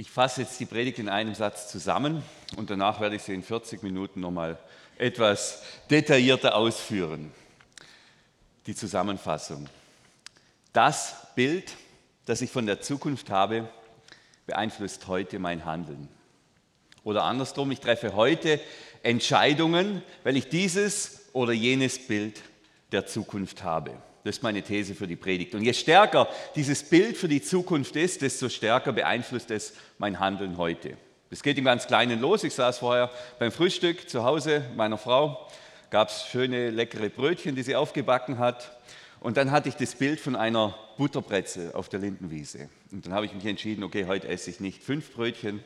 [0.00, 2.22] Ich fasse jetzt die Predigt in einem Satz zusammen
[2.56, 4.56] und danach werde ich sie in 40 Minuten nochmal
[4.96, 7.32] etwas detaillierter ausführen.
[8.68, 9.68] Die Zusammenfassung.
[10.72, 11.72] Das Bild,
[12.26, 13.68] das ich von der Zukunft habe,
[14.46, 16.06] beeinflusst heute mein Handeln.
[17.02, 18.60] Oder andersrum, ich treffe heute
[19.02, 22.40] Entscheidungen, weil ich dieses oder jenes Bild
[22.92, 24.00] der Zukunft habe.
[24.28, 25.54] Das ist meine These für die Predigt.
[25.54, 30.58] Und je stärker dieses Bild für die Zukunft ist, desto stärker beeinflusst es mein Handeln
[30.58, 30.98] heute.
[31.30, 32.44] Das geht im ganz Kleinen los.
[32.44, 35.48] Ich saß vorher beim Frühstück zu Hause meiner Frau,
[35.88, 38.78] gab es schöne, leckere Brötchen, die sie aufgebacken hat.
[39.20, 42.68] Und dann hatte ich das Bild von einer Butterbrezel auf der Lindenwiese.
[42.92, 45.64] Und dann habe ich mich entschieden, okay, heute esse ich nicht fünf Brötchen,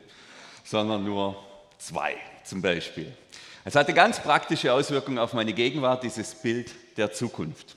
[0.63, 1.35] sondern nur
[1.79, 3.11] zwei zum Beispiel.
[3.65, 7.75] Es hatte ganz praktische Auswirkungen auf meine Gegenwart, dieses Bild der Zukunft.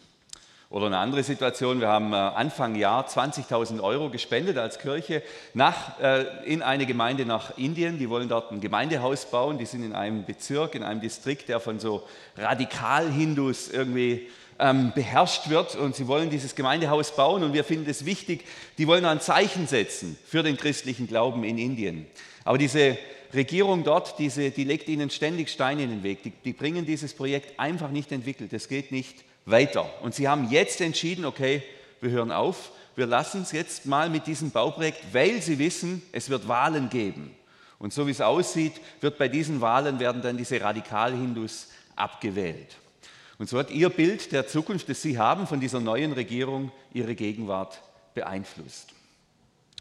[0.68, 5.22] Oder eine andere Situation, wir haben äh, Anfang Jahr 20.000 Euro gespendet als Kirche
[5.54, 7.98] nach, äh, in eine Gemeinde nach Indien.
[7.98, 9.58] Die wollen dort ein Gemeindehaus bauen.
[9.58, 12.02] Die sind in einem Bezirk, in einem Distrikt, der von so
[12.36, 15.76] Radikal-Hindus irgendwie ähm, beherrscht wird.
[15.76, 18.44] Und sie wollen dieses Gemeindehaus bauen und wir finden es wichtig.
[18.76, 22.06] Die wollen ein Zeichen setzen für den christlichen Glauben in Indien.
[22.44, 22.98] Aber diese
[23.32, 26.24] Regierung dort, diese, die legt ihnen ständig Steine in den Weg.
[26.24, 28.52] Die, die bringen dieses Projekt einfach nicht entwickelt.
[28.52, 29.88] Es geht nicht weiter.
[30.02, 31.62] Und sie haben jetzt entschieden, okay,
[32.00, 36.28] wir hören auf, wir lassen es jetzt mal mit diesem Bauprojekt, weil sie wissen, es
[36.28, 37.34] wird Wahlen geben.
[37.78, 42.76] Und so wie es aussieht, wird bei diesen Wahlen werden dann diese Radikal-Hindus abgewählt.
[43.38, 47.14] Und so hat ihr Bild der Zukunft, das sie haben von dieser neuen Regierung, ihre
[47.14, 47.82] Gegenwart
[48.14, 48.94] beeinflusst.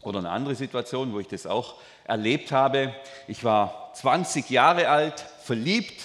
[0.02, 2.94] Oder eine andere Situation, wo ich das auch erlebt habe.
[3.26, 6.02] Ich war 20 Jahre alt, verliebt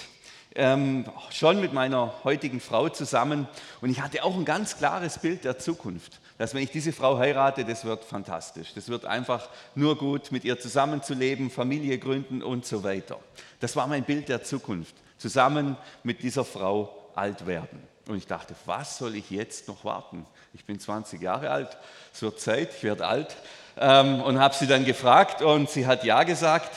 [0.54, 3.48] ähm, schon mit meiner heutigen Frau zusammen
[3.80, 7.18] und ich hatte auch ein ganz klares Bild der Zukunft, dass wenn ich diese Frau
[7.18, 8.74] heirate, das wird fantastisch.
[8.74, 13.18] Das wird einfach nur gut, mit ihr zusammenzuleben, Familie gründen und so weiter.
[13.60, 17.80] Das war mein Bild der Zukunft, zusammen mit dieser Frau alt werden.
[18.08, 20.26] Und ich dachte, was soll ich jetzt noch warten?
[20.54, 21.78] Ich bin 20 Jahre alt,
[22.12, 23.36] es wird Zeit, ich werde alt.
[23.78, 26.72] Ähm, und habe sie dann gefragt und sie hat ja gesagt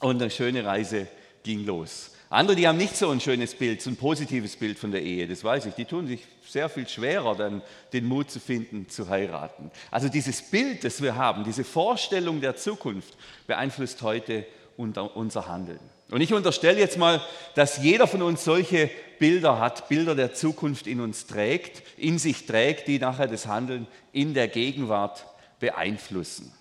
[0.00, 1.06] und eine schöne Reise
[1.44, 2.10] ging los.
[2.30, 5.26] Andere, die haben nicht so ein schönes Bild, so ein positives Bild von der Ehe,
[5.26, 5.74] das weiß ich.
[5.74, 7.62] Die tun sich sehr viel schwerer, dann
[7.94, 9.70] den Mut zu finden, zu heiraten.
[9.90, 13.16] Also dieses Bild, das wir haben, diese Vorstellung der Zukunft
[13.46, 14.44] beeinflusst heute
[14.76, 15.80] unser Handeln.
[16.10, 17.22] Und ich unterstelle jetzt mal,
[17.54, 22.46] dass jeder von uns solche Bilder hat, Bilder der Zukunft in uns trägt, in sich
[22.46, 25.26] trägt, die nachher das Handeln in der Gegenwart
[25.60, 26.52] beeinflussen.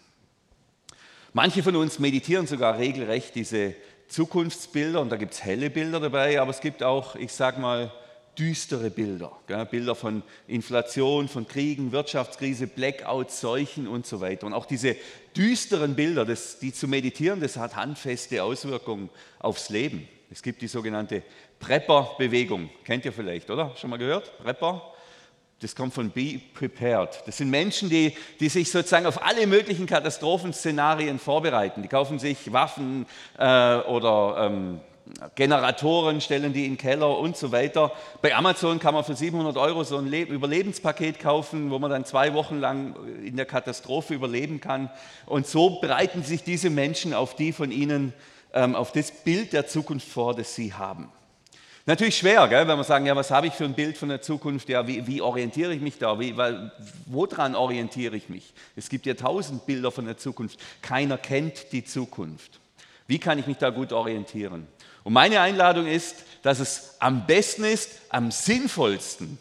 [1.34, 3.76] Manche von uns meditieren sogar regelrecht diese
[4.08, 7.92] Zukunftsbilder und da gibt es helle Bilder dabei, aber es gibt auch, ich sage mal,
[8.38, 9.32] düstere Bilder.
[9.48, 9.66] Gell?
[9.66, 14.46] Bilder von Inflation, von Kriegen, Wirtschaftskrise, Blackouts, Seuchen und so weiter.
[14.46, 14.96] Und auch diese
[15.36, 19.10] düsteren Bilder, das, die zu meditieren, das hat handfeste Auswirkungen
[19.40, 20.08] aufs Leben.
[20.30, 21.24] Es gibt die sogenannte
[21.60, 22.70] Prepper-Bewegung.
[22.84, 23.74] Kennt ihr vielleicht, oder?
[23.76, 24.38] Schon mal gehört?
[24.40, 24.94] Prepper?
[25.60, 27.24] Das kommt von Be Prepared.
[27.26, 31.82] Das sind Menschen, die, die sich sozusagen auf alle möglichen Katastrophenszenarien vorbereiten.
[31.82, 33.08] Die kaufen sich Waffen
[33.40, 34.80] äh, oder ähm,
[35.34, 37.92] Generatoren, stellen die in den Keller und so weiter.
[38.22, 42.36] Bei Amazon kann man für 700 Euro so ein Überlebenspaket kaufen, wo man dann zwei
[42.36, 44.92] Wochen lang in der Katastrophe überleben kann.
[45.26, 48.14] Und so bereiten sich diese Menschen auf die von ihnen,
[48.54, 51.10] ähm, auf das Bild der Zukunft vor, das sie haben.
[51.88, 54.22] Natürlich schwer, gell, wenn wir sagen, ja, was habe ich für ein Bild von der
[54.22, 54.68] Zukunft?
[54.68, 56.20] Ja, wie, wie orientiere ich mich da?
[56.20, 56.70] Wie, weil,
[57.06, 58.54] woran orientiere ich mich?
[58.76, 60.60] Es gibt ja tausend Bilder von der Zukunft.
[60.82, 62.60] Keiner kennt die Zukunft.
[63.08, 64.68] Wie kann ich mich da gut orientieren?
[65.06, 69.38] Und meine Einladung ist, dass es am besten ist, am sinnvollsten,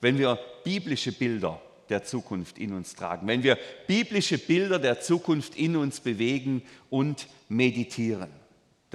[0.00, 5.54] wenn wir biblische Bilder der Zukunft in uns tragen, wenn wir biblische Bilder der Zukunft
[5.54, 8.30] in uns bewegen und meditieren.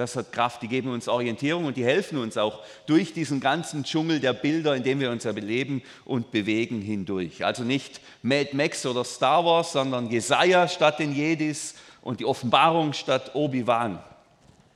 [0.01, 3.83] Das hat Kraft, die geben uns Orientierung und die helfen uns auch durch diesen ganzen
[3.83, 7.45] Dschungel der Bilder, in dem wir uns erleben und bewegen, hindurch.
[7.45, 12.93] Also nicht Mad Max oder Star Wars, sondern Jesaja statt den Jedis und die Offenbarung
[12.93, 13.99] statt Obi-Wan.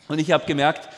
[0.08, 0.90] Und ich habe gemerkt,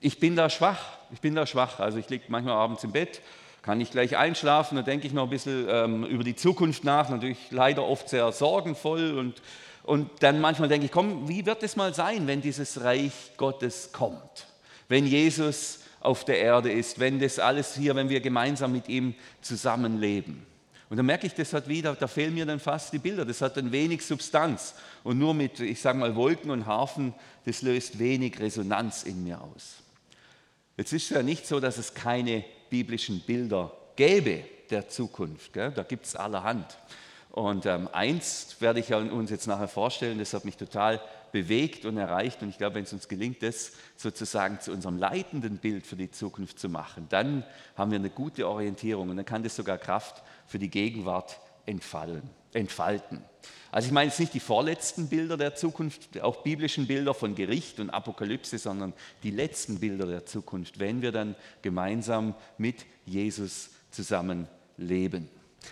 [0.00, 0.78] ich bin da schwach.
[1.12, 1.80] Ich bin da schwach.
[1.80, 3.22] Also ich liege manchmal abends im Bett,
[3.62, 7.08] kann nicht gleich einschlafen, dann denke ich noch ein bisschen ähm, über die Zukunft nach,
[7.08, 9.42] natürlich leider oft sehr sorgenvoll und
[9.84, 13.92] und dann manchmal denke ich, komm, wie wird es mal sein, wenn dieses Reich Gottes
[13.92, 14.46] kommt?
[14.88, 19.14] Wenn Jesus auf der Erde ist, wenn das alles hier, wenn wir gemeinsam mit ihm
[19.40, 20.46] zusammenleben.
[20.90, 23.40] Und dann merke ich, das hat wieder, da fehlen mir dann fast die Bilder, das
[23.40, 24.74] hat dann wenig Substanz.
[25.02, 27.14] Und nur mit, ich sage mal, Wolken und Harfen,
[27.44, 29.76] das löst wenig Resonanz in mir aus.
[30.76, 35.52] Jetzt ist es ja nicht so, dass es keine biblischen Bilder gäbe der Zukunft.
[35.52, 35.72] Gell?
[35.72, 36.66] Da gibt es allerhand.
[37.34, 41.00] Und ähm, eins werde ich uns jetzt nachher vorstellen, das hat mich total
[41.32, 42.40] bewegt und erreicht.
[42.42, 46.12] Und ich glaube, wenn es uns gelingt, das sozusagen zu unserem leitenden Bild für die
[46.12, 47.42] Zukunft zu machen, dann
[47.76, 52.22] haben wir eine gute Orientierung und dann kann das sogar Kraft für die Gegenwart entfallen,
[52.52, 53.24] entfalten.
[53.72, 57.80] Also ich meine jetzt nicht die vorletzten Bilder der Zukunft, auch biblischen Bilder von Gericht
[57.80, 58.92] und Apokalypse, sondern
[59.24, 64.46] die letzten Bilder der Zukunft, wenn wir dann gemeinsam mit Jesus zusammen
[64.76, 65.28] leben.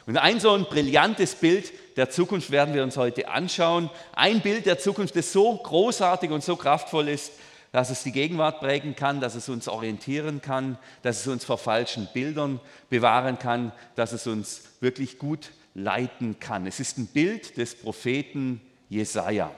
[0.06, 3.90] Und ein so ein brillantes Bild der Zukunft werden wir uns heute anschauen.
[4.14, 7.32] Ein Bild der Zukunft, das so großartig und so kraftvoll ist,
[7.72, 11.58] dass es die Gegenwart prägen kann, dass es uns orientieren kann, dass es uns vor
[11.58, 12.60] falschen Bildern
[12.90, 16.66] bewahren kann, dass es uns wirklich gut leiten kann.
[16.66, 18.60] Es ist ein Bild des Propheten
[18.90, 19.50] Jesaja.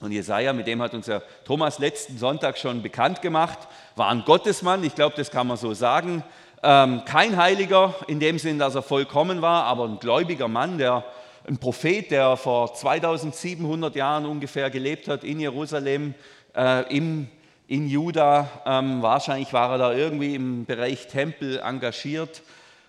[0.00, 3.58] Und Jesaja, mit dem hat uns ja Thomas letzten Sonntag schon bekannt gemacht,
[3.96, 6.22] war ein Gottesmann, ich glaube, das kann man so sagen.
[6.68, 11.04] Ähm, kein Heiliger in dem Sinn, dass er vollkommen war, aber ein gläubiger Mann, der,
[11.46, 16.14] ein Prophet, der vor 2700 Jahren ungefähr gelebt hat in Jerusalem,
[16.56, 17.28] äh, im,
[17.68, 18.50] in Juda.
[18.66, 22.42] Ähm, wahrscheinlich war er da irgendwie im Bereich Tempel engagiert.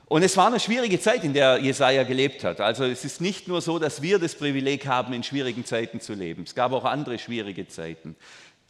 [0.07, 2.59] Und es war eine schwierige Zeit, in der Jesaja gelebt hat.
[2.61, 6.15] Also es ist nicht nur so, dass wir das Privileg haben, in schwierigen Zeiten zu
[6.15, 6.43] leben.
[6.47, 8.15] Es gab auch andere schwierige Zeiten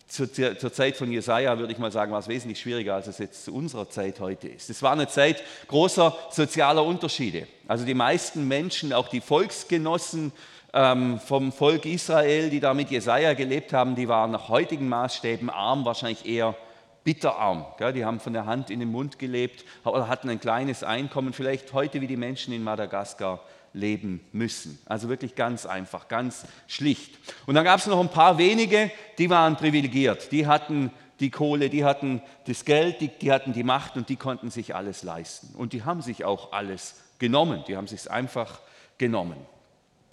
[0.08, 3.18] zur, zur, Zeit von Jesaja, würde ich mal sagen, war es wesentlich schwieriger, als es
[3.18, 4.70] jetzt zu unserer Zeit heute ist.
[4.70, 7.48] Es war eine Zeit großer sozialer Unterschiede.
[7.68, 10.32] Also die meisten Menschen, auch die Volksgenossen
[10.74, 15.50] ähm, vom Volk Israel, die da mit Jesaja gelebt haben, die waren nach heutigen Maßstäben
[15.50, 16.56] arm, wahrscheinlich eher
[17.04, 17.66] bitterarm.
[17.78, 17.94] Gell?
[17.94, 21.74] Die haben von der Hand in den Mund gelebt oder hatten ein kleines Einkommen, vielleicht
[21.74, 23.42] heute wie die Menschen in Madagaskar
[23.78, 24.80] leben müssen.
[24.86, 27.18] Also wirklich ganz einfach, ganz schlicht.
[27.46, 30.32] Und dann gab es noch ein paar wenige, die waren privilegiert.
[30.32, 34.16] Die hatten die Kohle, die hatten das Geld, die, die hatten die Macht und die
[34.16, 35.56] konnten sich alles leisten.
[35.56, 37.64] Und die haben sich auch alles genommen.
[37.68, 38.60] Die haben sich einfach
[38.98, 39.38] genommen.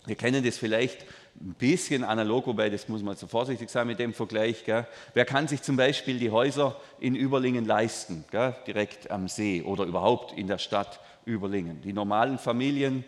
[0.07, 1.05] Wir kennen das vielleicht
[1.41, 4.65] ein bisschen analog, wobei das muss man so vorsichtig sein mit dem Vergleich.
[4.65, 4.87] Gell?
[5.15, 8.55] Wer kann sich zum Beispiel die Häuser in Überlingen leisten, gell?
[8.67, 11.81] direkt am See oder überhaupt in der Stadt Überlingen?
[11.81, 13.05] Die normalen Familien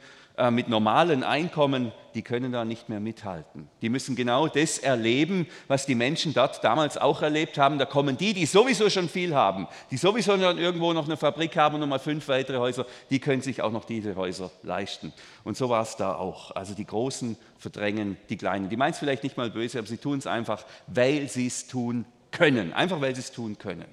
[0.51, 3.69] mit normalen Einkommen, die können da nicht mehr mithalten.
[3.81, 7.79] Die müssen genau das erleben, was die Menschen dort damals auch erlebt haben.
[7.79, 11.57] Da kommen die, die sowieso schon viel haben, die sowieso schon irgendwo noch eine Fabrik
[11.57, 15.15] haben und nochmal fünf weitere Häuser, die können sich auch noch diese Häuser leisten.
[15.43, 16.51] Und so war es da auch.
[16.51, 18.69] Also die Großen verdrängen die Kleinen.
[18.69, 21.67] Die meinen es vielleicht nicht mal böse, aber sie tun es einfach, weil sie es
[21.67, 22.75] tun können.
[22.75, 23.87] Einfach weil sie es tun können.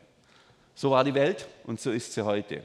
[0.76, 2.64] So war die Welt und so ist sie heute.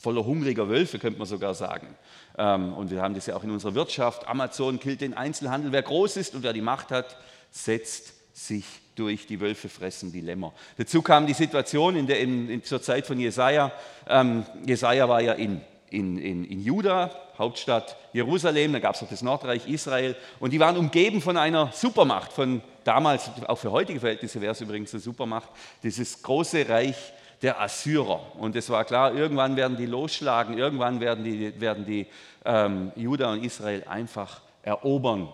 [0.00, 1.94] Voller hungriger Wölfe, könnte man sogar sagen.
[2.38, 4.26] Ähm, und wir haben das ja auch in unserer Wirtschaft.
[4.26, 5.72] Amazon killt den Einzelhandel.
[5.72, 7.18] Wer groß ist und wer die Macht hat,
[7.50, 8.64] setzt sich
[8.94, 9.26] durch.
[9.26, 10.54] Die Wölfe fressen die Lämmer.
[10.78, 13.72] Dazu kam die Situation in der, in, in, zur Zeit von Jesaja.
[14.08, 15.60] Ähm, Jesaja war ja in,
[15.90, 20.60] in, in, in Juda, Hauptstadt Jerusalem, da gab es noch das Nordreich Israel und die
[20.60, 25.00] waren umgeben von einer Supermacht, von damals, auch für heutige Verhältnisse wäre es übrigens eine
[25.00, 25.48] Supermacht,
[25.82, 26.96] dieses große Reich
[27.42, 28.36] der Assyrer.
[28.36, 32.06] Und es war klar, irgendwann werden die losschlagen, irgendwann werden die, werden die
[32.44, 35.28] ähm, Juda und Israel einfach erobern.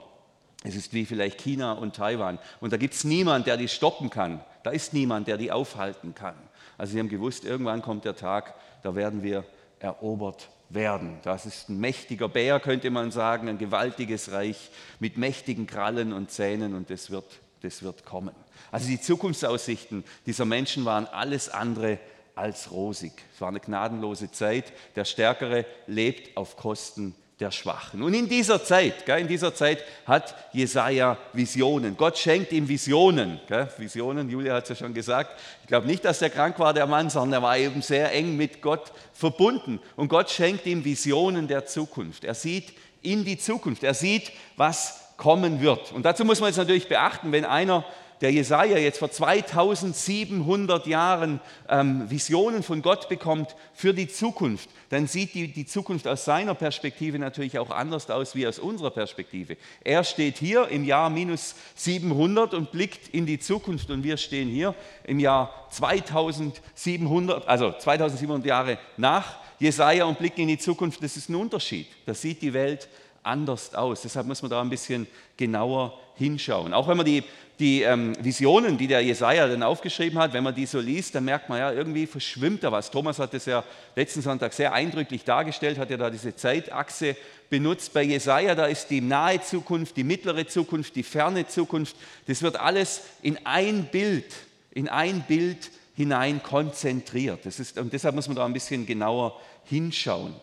[0.62, 2.38] Es ist wie vielleicht China und Taiwan.
[2.60, 4.40] Und da gibt es niemanden, der die stoppen kann.
[4.62, 6.34] Da ist niemand, der die aufhalten kann.
[6.78, 9.44] Also sie haben gewusst, irgendwann kommt der Tag, da werden wir
[9.78, 11.18] erobert werden.
[11.22, 16.30] Das ist ein mächtiger Bär, könnte man sagen, ein gewaltiges Reich mit mächtigen Krallen und
[16.30, 18.34] Zähnen und das wird, das wird kommen.
[18.70, 21.98] Also die Zukunftsaussichten dieser Menschen waren alles andere
[22.34, 23.12] als rosig.
[23.34, 24.72] Es war eine gnadenlose Zeit.
[24.94, 28.02] Der Stärkere lebt auf Kosten der Schwachen.
[28.02, 31.96] Und in dieser Zeit, in dieser Zeit hat Jesaja Visionen.
[31.96, 33.40] Gott schenkt ihm Visionen.
[33.76, 35.38] Visionen, Julia hat es ja schon gesagt.
[35.62, 38.36] Ich glaube nicht, dass er krank war, der Mann, sondern er war eben sehr eng
[38.36, 39.80] mit Gott verbunden.
[39.96, 42.24] Und Gott schenkt ihm Visionen der Zukunft.
[42.24, 43.82] Er sieht in die Zukunft.
[43.82, 45.92] Er sieht, was kommen wird.
[45.92, 47.84] Und dazu muss man jetzt natürlich beachten, wenn einer
[48.20, 55.06] der Jesaja jetzt vor 2700 Jahren ähm, Visionen von Gott bekommt für die Zukunft, dann
[55.06, 59.56] sieht die, die Zukunft aus seiner Perspektive natürlich auch anders aus wie aus unserer Perspektive.
[59.84, 64.48] Er steht hier im Jahr minus 700 und blickt in die Zukunft und wir stehen
[64.48, 71.02] hier im Jahr 2700, also 2700 Jahre nach Jesaja und blicken in die Zukunft.
[71.02, 71.86] Das ist ein Unterschied.
[72.04, 74.02] Das sieht die Welt anders aus.
[74.02, 75.06] Deshalb muss man da ein bisschen
[75.36, 76.72] genauer hinschauen.
[76.72, 77.24] Auch wenn man die
[77.58, 81.24] die ähm, Visionen, die der Jesaja dann aufgeschrieben hat, wenn man die so liest, dann
[81.24, 82.90] merkt man ja, irgendwie verschwimmt da was.
[82.90, 83.64] Thomas hat das ja
[83.94, 87.16] letzten Sonntag sehr eindrücklich dargestellt, hat ja da diese Zeitachse
[87.48, 87.94] benutzt.
[87.94, 91.96] Bei Jesaja, da ist die nahe Zukunft, die mittlere Zukunft, die ferne Zukunft.
[92.26, 94.34] Das wird alles in ein Bild,
[94.72, 97.40] in ein Bild hinein konzentriert.
[97.44, 100.34] Das ist, und deshalb muss man da ein bisschen genauer hinschauen.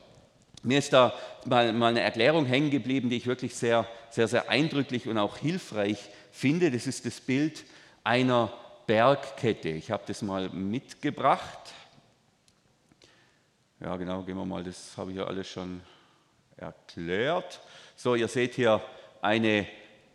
[0.63, 1.13] Mir ist da
[1.45, 5.37] mal, mal eine Erklärung hängen geblieben, die ich wirklich sehr, sehr, sehr eindrücklich und auch
[5.37, 6.71] hilfreich finde.
[6.71, 7.65] Das ist das Bild
[8.03, 8.51] einer
[8.87, 9.69] Bergkette.
[9.69, 11.73] Ich habe das mal mitgebracht.
[13.81, 15.81] Ja, genau, gehen wir mal, das habe ich ja alles schon
[16.55, 17.59] erklärt.
[17.97, 18.81] So, ihr seht hier
[19.21, 19.67] eine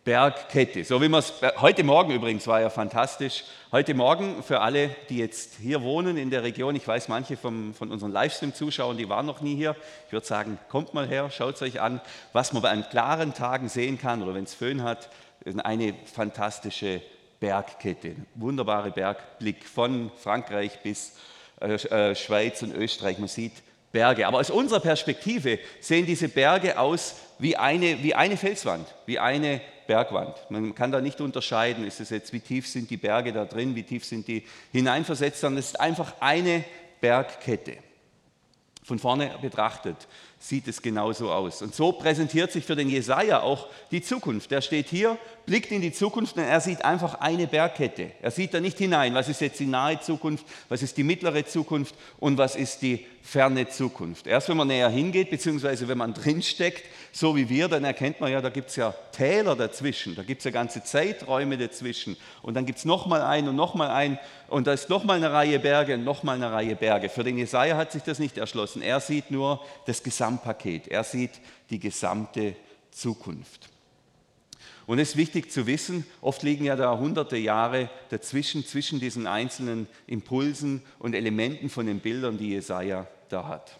[0.09, 0.85] Bergkette.
[0.85, 3.45] So wie man es heute Morgen übrigens war ja fantastisch.
[3.71, 7.75] Heute Morgen für alle, die jetzt hier wohnen in der Region, ich weiß, manche vom,
[7.75, 9.77] von unseren Livestream-Zuschauern, die waren noch nie hier.
[10.07, 12.00] Ich würde sagen, kommt mal her, schaut es euch an,
[12.33, 15.11] was man bei einem klaren Tagen sehen kann oder wenn es Föhn hat,
[15.59, 17.03] eine fantastische
[17.38, 18.17] Bergkette.
[18.35, 21.19] Wunderbare Bergblick von Frankreich bis
[21.61, 23.19] äh, äh, Schweiz und Österreich.
[23.19, 23.53] Man sieht
[23.93, 24.27] Berge.
[24.27, 29.61] Aber aus unserer Perspektive sehen diese Berge aus wie eine, wie eine Felswand, wie eine
[29.88, 30.37] Bergwand.
[30.50, 33.75] Man kann da nicht unterscheiden, ist es jetzt, wie tief sind die Berge da drin,
[33.75, 36.62] wie tief sind die hineinversetzt, sondern es ist einfach eine
[37.00, 37.78] Bergkette.
[38.85, 39.97] Von vorne betrachtet
[40.38, 41.61] sieht es genauso aus.
[41.62, 44.50] Und so präsentiert sich für den Jesaja auch die Zukunft.
[44.52, 48.12] Er steht hier, blickt in die Zukunft und er sieht einfach eine Bergkette.
[48.23, 51.45] Er sieht da nicht hinein, was ist jetzt die nahe Zukunft, was ist die mittlere
[51.45, 54.26] Zukunft und was ist die ferne Zukunft.
[54.26, 56.85] Erst wenn man näher hingeht, beziehungsweise wenn man drinsteckt,
[57.19, 60.39] so wie wir, dann erkennt man ja, da gibt es ja Täler dazwischen, da gibt
[60.39, 64.69] es ja ganze Zeiträume dazwischen und dann gibt es nochmal einen und nochmal einen und
[64.69, 67.09] da ist nochmal eine Reihe Berge und nochmal eine Reihe Berge.
[67.09, 68.83] Für den Jesaja hat sich das nicht erschlossen.
[68.83, 71.33] Er sieht nur das Gesamtpaket, er sieht
[71.71, 72.55] die gesamte
[72.93, 73.69] Zukunft.
[74.87, 79.27] Und es ist wichtig zu wissen, oft liegen ja da hunderte Jahre dazwischen, zwischen diesen
[79.27, 83.77] einzelnen Impulsen und Elementen von den Bildern, die Jesaja da hat.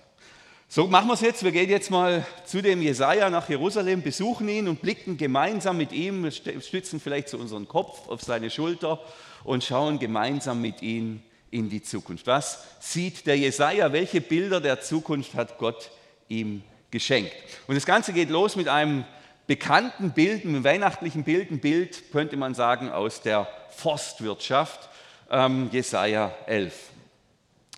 [0.71, 1.43] So machen wir es jetzt.
[1.43, 5.93] Wir gehen jetzt mal zu dem Jesaja nach Jerusalem, besuchen ihn und blicken gemeinsam mit
[5.93, 9.01] ihm, stützen vielleicht so unseren Kopf auf seine Schulter
[9.45, 12.27] und schauen gemeinsam mit ihm in die Zukunft.
[12.27, 13.95] Was sieht der Jesaja?
[13.95, 15.91] Welche Bilder der Zukunft hat Gott
[16.29, 17.33] ihm geschenkt?
[17.67, 19.07] Und das Ganze geht los mit einem
[19.47, 24.91] bekannten Bild, einem weihnachtlichen Bild, ein Bild, könnte man sagen, aus der Forstwirtschaft,
[25.31, 26.75] ähm, Jesaja 11.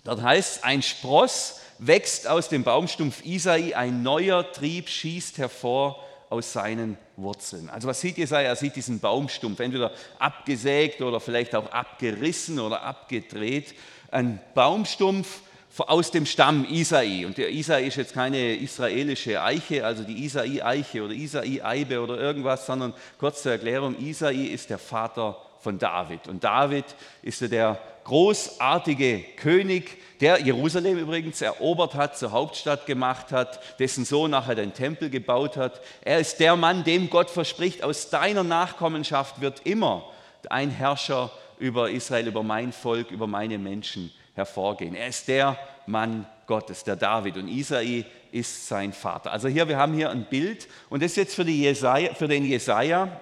[0.03, 6.53] Dort heißt, ein Spross wächst aus dem Baumstumpf Isai, ein neuer Trieb schießt hervor aus
[6.53, 7.69] seinen Wurzeln.
[7.69, 8.49] Also was sieht Jesaja?
[8.49, 13.73] Er sieht diesen Baumstumpf, entweder abgesägt oder vielleicht auch abgerissen oder abgedreht.
[14.11, 15.41] Ein Baumstumpf
[15.77, 17.25] aus dem Stamm Isai.
[17.25, 22.65] Und der Isai ist jetzt keine israelische Eiche, also die Isai-Eiche oder Isai-Eibe oder irgendwas,
[22.65, 26.27] sondern kurz zur Erklärung, Isai ist der Vater von David.
[26.27, 26.85] Und David
[27.23, 34.31] ist der großartige König, der Jerusalem übrigens erobert hat, zur Hauptstadt gemacht hat, dessen Sohn
[34.31, 35.81] nachher den Tempel gebaut hat.
[36.01, 40.03] Er ist der Mann, dem Gott verspricht, aus deiner Nachkommenschaft wird immer
[40.49, 44.95] ein Herrscher über Israel, über mein Volk, über meine Menschen hervorgehen.
[44.95, 49.31] Er ist der Mann Gottes, der David und Isai ist sein Vater.
[49.31, 52.45] Also hier, wir haben hier ein Bild und das ist jetzt für, Jesaja, für den
[52.45, 53.19] Jesaja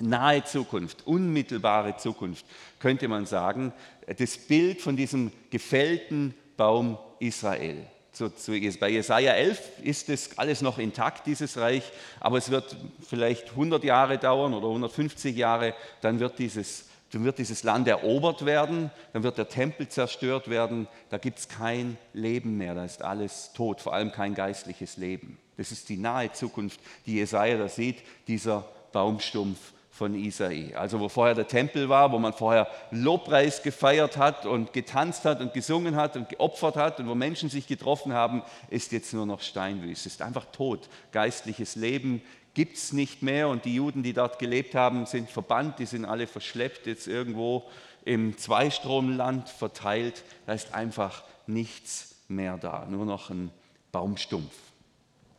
[0.00, 2.44] nahe Zukunft, unmittelbare Zukunft,
[2.80, 3.72] könnte man sagen,
[4.06, 7.86] das Bild von diesem gefällten Baum Israel.
[8.14, 11.90] So, so, bei Jesaja 11 ist das alles noch intakt, dieses Reich,
[12.20, 12.76] aber es wird
[13.08, 18.44] vielleicht 100 Jahre dauern oder 150 Jahre, dann wird dieses, dann wird dieses Land erobert
[18.44, 23.00] werden, dann wird der Tempel zerstört werden, da gibt es kein Leben mehr, da ist
[23.00, 25.38] alles tot, vor allem kein geistliches Leben.
[25.56, 30.74] Das ist die nahe Zukunft, die Jesaja da sieht, dieser Baumstumpf von Isai.
[30.74, 35.42] Also wo vorher der Tempel war, wo man vorher Lobpreis gefeiert hat und getanzt hat
[35.42, 39.26] und gesungen hat und geopfert hat und wo Menschen sich getroffen haben, ist jetzt nur
[39.26, 40.08] noch Steinwüste.
[40.08, 40.88] Ist einfach tot.
[41.12, 42.22] Geistliches Leben
[42.54, 46.06] gibt es nicht mehr und die Juden, die dort gelebt haben, sind verbannt, die sind
[46.06, 47.64] alle verschleppt jetzt irgendwo
[48.06, 50.24] im Zweistromland verteilt.
[50.46, 53.50] Da ist einfach nichts mehr da, nur noch ein
[53.92, 54.54] Baumstumpf.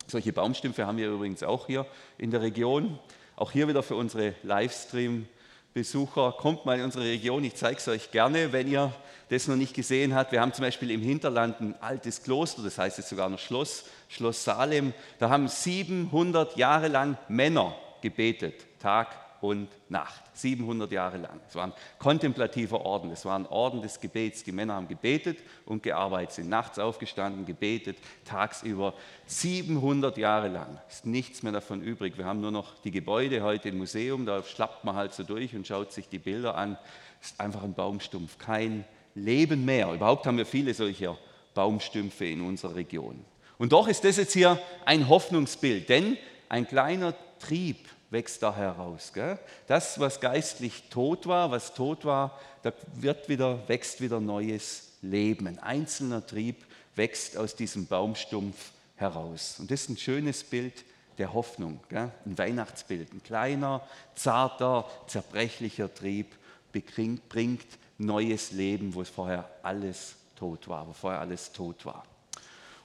[0.06, 1.88] Solche Baumstümpfe haben wir übrigens auch hier
[2.20, 3.00] in der Region.
[3.36, 8.12] Auch hier wieder für unsere Livestream-Besucher, kommt mal in unsere Region, ich zeige es euch
[8.12, 8.94] gerne, wenn ihr
[9.30, 10.32] das noch nicht gesehen habt.
[10.32, 13.86] Wir haben zum Beispiel im Hinterland ein altes Kloster, das heißt jetzt sogar noch Schloss,
[14.08, 14.94] Schloss Salem.
[15.18, 21.42] Da haben 700 Jahre lang Männer gebetet, Tag und Nacht, 700 Jahre lang.
[21.50, 24.46] Es war ein kontemplativer Orden, es war ein Orden des Gebets.
[24.46, 28.94] Die Männer haben gebetet und gearbeitet, sind nachts aufgestanden, gebetet, tagsüber,
[29.26, 30.80] 700 Jahre lang.
[30.88, 32.18] Ist nichts mehr davon übrig.
[32.18, 35.54] Wir haben nur noch die Gebäude heute im Museum, da schlappt man halt so durch
[35.54, 36.78] und schaut sich die Bilder an.
[37.22, 39.92] Ist einfach ein Baumstumpf, kein Leben mehr.
[39.92, 41.18] Überhaupt haben wir viele solcher
[41.54, 43.26] Baumstümpfe in unserer Region.
[43.58, 49.12] Und doch ist das jetzt hier ein Hoffnungsbild, denn ein kleiner Trieb wächst da heraus.
[49.14, 49.38] Gell?
[49.68, 55.48] Das, was geistlich tot war, was tot war, da wird wieder, wächst wieder neues Leben.
[55.48, 56.64] Ein einzelner Trieb
[56.96, 59.58] wächst aus diesem Baumstumpf heraus.
[59.60, 60.86] Und das ist ein schönes Bild
[61.18, 62.12] der Hoffnung, gell?
[62.26, 63.12] ein Weihnachtsbild.
[63.12, 66.28] Ein kleiner, zarter, zerbrechlicher Trieb
[66.72, 67.68] bringt
[67.98, 72.06] neues Leben, wo vorher alles tot war, wo vorher alles tot war.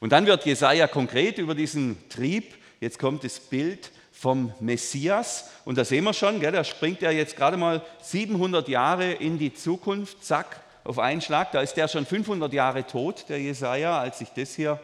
[0.01, 2.55] Und dann wird Jesaja konkret über diesen Trieb.
[2.81, 5.49] Jetzt kommt das Bild vom Messias.
[5.65, 9.39] Und da sehen wir schon, gell, da springt er jetzt gerade mal 700 Jahre in
[9.39, 11.53] die Zukunft, zack, auf einen Schlag.
[11.53, 14.81] Da ist der schon 500 Jahre tot, der Jesaja, als, ich das hier,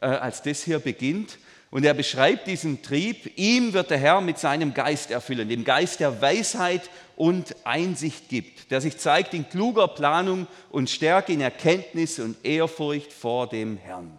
[0.00, 1.38] äh, als das hier beginnt.
[1.70, 6.00] Und er beschreibt diesen Trieb, ihm wird der Herr mit seinem Geist erfüllen, dem Geist
[6.00, 12.18] der Weisheit und Einsicht gibt, der sich zeigt in kluger Planung und Stärke in Erkenntnis
[12.18, 14.18] und Ehrfurcht vor dem Herrn.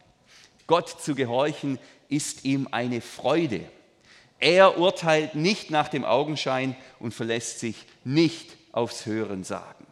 [0.67, 3.65] Gott zu gehorchen ist ihm eine Freude.
[4.39, 9.85] Er urteilt nicht nach dem Augenschein und verlässt sich nicht aufs Hören sagen.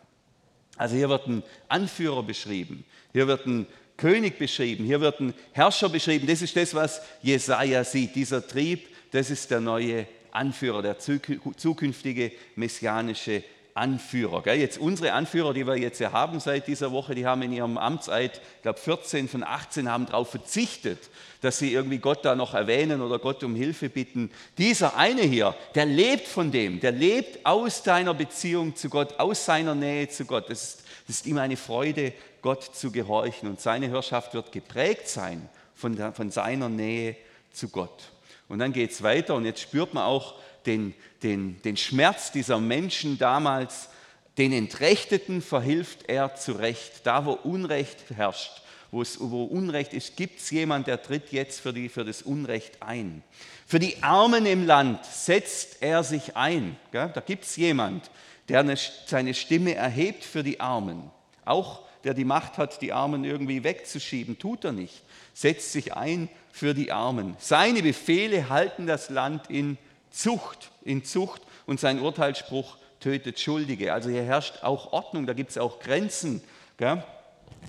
[0.77, 2.83] Also hier wird ein Anführer beschrieben,
[3.13, 3.67] hier wird ein
[3.97, 6.25] König beschrieben, hier wird ein Herrscher beschrieben.
[6.25, 8.15] Das ist das, was Jesaja sieht.
[8.15, 14.53] Dieser Trieb, das ist der neue Anführer, der zukünftige messianische Anführer.
[14.53, 17.77] Jetzt unsere Anführer, die wir jetzt ja haben seit dieser Woche, die haben in ihrem
[17.77, 20.99] Amtseid, ich glaube 14 von 18 haben darauf verzichtet,
[21.41, 24.31] dass sie irgendwie Gott da noch erwähnen oder Gott um Hilfe bitten.
[24.57, 29.45] Dieser eine hier, der lebt von dem, der lebt aus deiner Beziehung zu Gott, aus
[29.45, 30.49] seiner Nähe zu Gott.
[30.49, 35.47] Das ist, ist ihm eine Freude, Gott zu gehorchen und seine Herrschaft wird geprägt sein
[35.75, 37.15] von, der, von seiner Nähe
[37.51, 38.11] zu Gott.
[38.47, 42.59] Und dann geht es weiter und jetzt spürt man auch, den, den, den Schmerz dieser
[42.59, 43.89] Menschen damals,
[44.37, 47.01] den Entrechteten verhilft er zurecht.
[47.03, 51.59] Da, wo Unrecht herrscht, wo, es, wo Unrecht ist, gibt es jemanden, der tritt jetzt
[51.59, 53.23] für, die, für das Unrecht ein.
[53.65, 56.77] Für die Armen im Land setzt er sich ein.
[56.91, 58.01] Da gibt es jemanden,
[58.49, 58.75] der eine,
[59.05, 61.09] seine Stimme erhebt für die Armen.
[61.45, 65.03] Auch der die Macht hat, die Armen irgendwie wegzuschieben, tut er nicht.
[65.33, 67.35] Setzt sich ein für die Armen.
[67.39, 69.77] Seine Befehle halten das Land in
[70.11, 73.93] Zucht, in Zucht und sein Urteilsspruch tötet Schuldige.
[73.93, 76.41] Also hier herrscht auch Ordnung, da gibt es auch Grenzen.
[76.77, 77.03] Gell?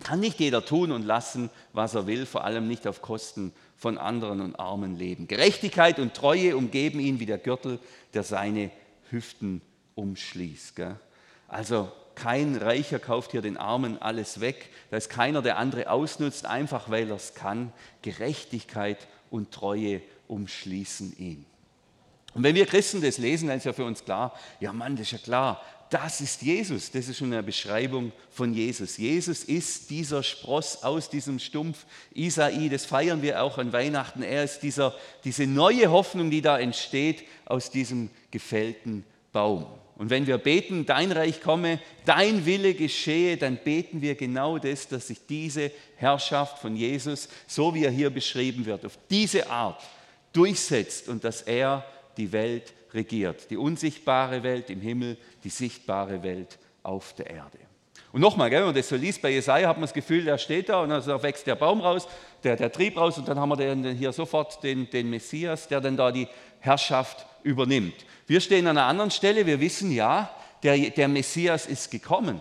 [0.04, 3.98] Kann nicht jeder tun und lassen, was er will, vor allem nicht auf Kosten von
[3.98, 5.28] anderen und Armen leben.
[5.28, 7.78] Gerechtigkeit und Treue umgeben ihn wie der Gürtel,
[8.14, 8.70] der seine
[9.10, 9.60] Hüften
[9.94, 10.76] umschließt.
[10.76, 10.96] Gell?
[11.48, 14.70] Also kein Reicher kauft hier den Armen alles weg.
[14.90, 17.72] Da ist keiner, der andere ausnutzt, einfach weil er es kann.
[18.02, 21.46] Gerechtigkeit und Treue umschließen ihn.
[22.34, 25.06] Und wenn wir Christen das lesen, dann ist ja für uns klar, ja Mann, das
[25.06, 26.90] ist ja klar, das ist Jesus.
[26.90, 28.96] Das ist schon eine Beschreibung von Jesus.
[28.96, 32.70] Jesus ist dieser Spross aus diesem Stumpf Isai.
[32.70, 34.22] Das feiern wir auch an Weihnachten.
[34.22, 39.66] Er ist dieser, diese neue Hoffnung, die da entsteht aus diesem gefällten Baum.
[39.96, 44.88] Und wenn wir beten, dein Reich komme, dein Wille geschehe, dann beten wir genau das,
[44.88, 49.82] dass sich diese Herrschaft von Jesus, so wie er hier beschrieben wird, auf diese Art
[50.32, 51.84] durchsetzt und dass er
[52.16, 53.50] die Welt regiert.
[53.50, 57.58] Die unsichtbare Welt im Himmel, die sichtbare Welt auf der Erde.
[58.12, 60.68] Und nochmal, wenn man das so liest bei Jesaja, hat man das Gefühl, der steht
[60.68, 62.06] da und dann wächst der Baum raus,
[62.44, 65.80] der, der Trieb raus und dann haben wir den, hier sofort den, den Messias, der
[65.80, 66.28] dann da die
[66.60, 67.94] Herrschaft übernimmt.
[68.26, 70.30] Wir stehen an einer anderen Stelle, wir wissen ja,
[70.62, 72.38] der, der Messias ist gekommen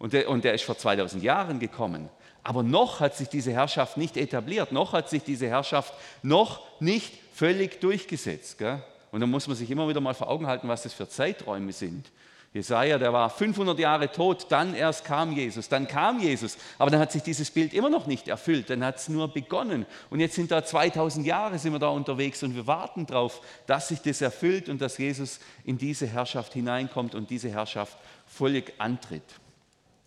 [0.00, 2.08] und der, und der ist vor 2000 Jahren gekommen.
[2.42, 7.12] Aber noch hat sich diese Herrschaft nicht etabliert, noch hat sich diese Herrschaft noch nicht
[7.34, 8.58] völlig durchgesetzt.
[8.58, 8.82] Gell?
[9.12, 11.72] Und dann muss man sich immer wieder mal vor Augen halten, was das für Zeiträume
[11.72, 12.10] sind.
[12.52, 16.56] Jesaja, der war 500 Jahre tot, dann erst kam Jesus, dann kam Jesus.
[16.78, 19.86] Aber dann hat sich dieses Bild immer noch nicht erfüllt, dann hat es nur begonnen.
[20.08, 23.88] Und jetzt sind da 2000 Jahre, sind wir da unterwegs und wir warten darauf, dass
[23.88, 29.22] sich das erfüllt und dass Jesus in diese Herrschaft hineinkommt und diese Herrschaft völlig antritt.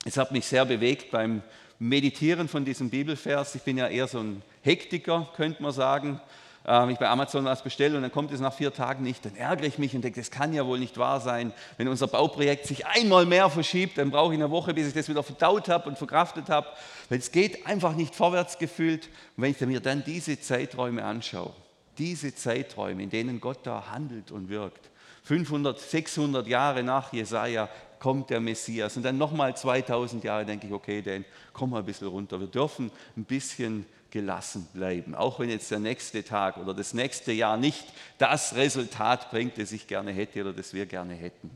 [0.05, 1.41] Es hat mich sehr bewegt beim
[1.79, 3.55] Meditieren von diesem Bibelvers.
[3.55, 6.19] Ich bin ja eher so ein Hektiker, könnte man sagen
[6.67, 9.35] äh, ich bei Amazon was bestelle und dann kommt es nach vier Tagen nicht, dann
[9.35, 11.53] ärgere ich mich und denke, das kann ja wohl nicht wahr sein.
[11.77, 15.09] Wenn unser Bauprojekt sich einmal mehr verschiebt, dann brauche ich eine Woche, bis ich das
[15.09, 16.67] wieder verdaut habe und verkraftet habe,
[17.09, 19.07] weil es geht einfach nicht vorwärts gefühlt.
[19.35, 21.53] Und wenn ich mir dann diese Zeiträume anschaue,
[21.97, 24.89] diese Zeiträume, in denen Gott da handelt und wirkt,
[25.23, 27.69] 500, 600 Jahre nach Jesaja
[28.03, 28.97] kommt der Messias.
[28.97, 32.37] Und dann nochmal 2000 Jahre denke ich, okay, dann komm mal ein bisschen runter.
[32.37, 35.15] Wir dürfen ein bisschen gelassen bleiben.
[35.15, 37.85] Auch wenn jetzt der nächste Tag oder das nächste Jahr nicht
[38.17, 41.49] das Resultat bringt, das ich gerne hätte oder das wir gerne hätten.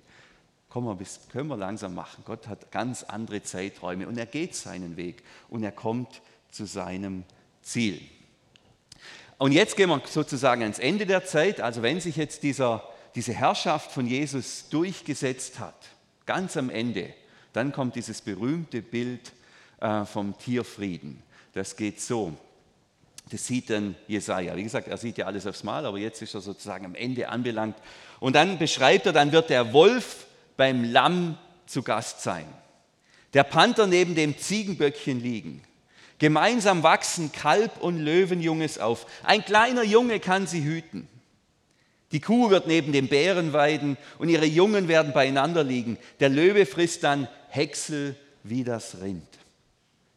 [0.70, 0.98] Komm mal,
[1.34, 2.24] können wir langsam machen.
[2.26, 7.26] Gott hat ganz andere Zeiträume und er geht seinen Weg und er kommt zu seinem
[7.62, 8.00] Ziel.
[9.38, 11.60] Und jetzt gehen wir sozusagen ans Ende der Zeit.
[11.60, 15.76] Also wenn sich jetzt dieser, diese Herrschaft von Jesus durchgesetzt hat,
[16.28, 17.12] ganz am Ende,
[17.54, 19.32] dann kommt dieses berühmte Bild
[19.82, 21.24] äh, vom Tierfrieden.
[21.54, 22.38] Das geht so.
[23.32, 24.56] Das sieht dann Jesaja.
[24.56, 27.28] Wie gesagt, er sieht ja alles aufs Mal, aber jetzt ist er sozusagen am Ende
[27.30, 27.76] anbelangt.
[28.20, 32.46] Und dann beschreibt er, dann wird der Wolf beim Lamm zu Gast sein.
[33.34, 35.64] Der Panther neben dem Ziegenböckchen liegen.
[36.20, 39.06] Gemeinsam wachsen Kalb und Löwenjunges auf.
[39.24, 41.08] Ein kleiner Junge kann sie hüten.
[42.12, 45.98] Die Kuh wird neben dem Bären weiden und ihre Jungen werden beieinander liegen.
[46.20, 49.28] Der Löwe frisst dann Häcksel wie das Rind.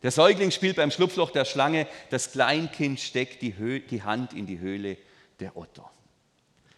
[0.02, 4.46] Der Säugling spielt beim Schlupfloch der Schlange, das Kleinkind steckt die, Hö die Hand in
[4.46, 4.96] die Höhle
[5.40, 5.90] der Otter.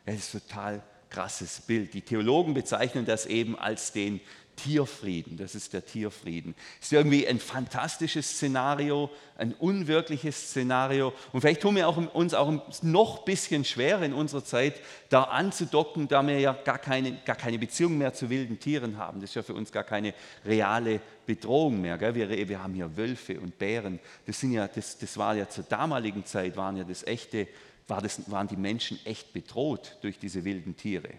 [0.07, 1.95] Das ist ein total krasses Bild.
[1.95, 4.21] Die Theologen bezeichnen das eben als den
[4.63, 6.55] Tierfrieden, das ist der Tierfrieden.
[6.81, 11.13] Ist irgendwie ein fantastisches Szenario, ein unwirkliches Szenario.
[11.33, 14.75] Und vielleicht tun wir auch, uns auch noch ein bisschen schwer in unserer Zeit,
[15.09, 19.21] da anzudocken, da wir ja gar keine, gar keine Beziehung mehr zu wilden Tieren haben.
[19.21, 20.15] Das ist ja für uns gar keine
[20.47, 21.99] reale Bedrohung mehr.
[21.99, 22.15] Gell?
[22.15, 23.99] Wir, wir haben hier Wölfe und Bären.
[24.27, 27.49] Das, sind ja, das, das war ja zur damaligen Zeit, waren ja das echte,
[27.89, 31.19] war das, waren die Menschen echt bedroht durch diese wilden Tiere.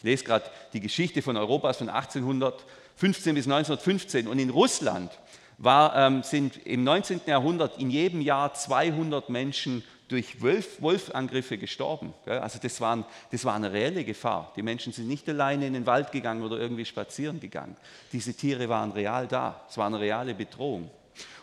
[0.00, 5.10] Ich lese gerade die Geschichte von Europas von 1815 bis 1915 und in Russland
[5.58, 7.20] war, ähm, sind im 19.
[7.26, 12.14] Jahrhundert in jedem Jahr 200 Menschen durch Wolf, Wolfangriffe gestorben.
[12.24, 14.54] Also das, waren, das war eine reelle Gefahr.
[14.56, 17.76] Die Menschen sind nicht alleine in den Wald gegangen oder irgendwie spazieren gegangen.
[18.10, 19.66] Diese Tiere waren real da.
[19.68, 20.90] Es war eine reale Bedrohung.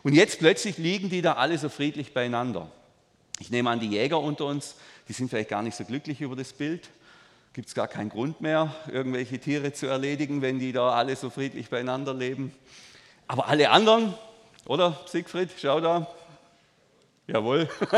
[0.01, 2.71] Und jetzt plötzlich liegen die da alle so friedlich beieinander.
[3.39, 6.35] Ich nehme an, die Jäger unter uns, die sind vielleicht gar nicht so glücklich über
[6.35, 6.89] das Bild
[7.57, 11.31] gibt es gar keinen Grund mehr, irgendwelche Tiere zu erledigen, wenn die da alle so
[11.31, 12.53] friedlich beieinander leben.
[13.27, 14.13] Aber alle anderen,
[14.67, 16.07] oder Siegfried, schau da.
[17.25, 17.67] Jawohl.